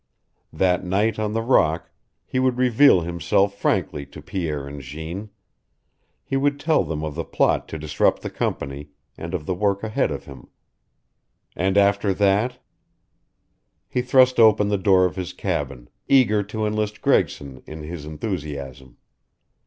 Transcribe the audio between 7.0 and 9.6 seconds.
of the plot to disrupt the company, and of the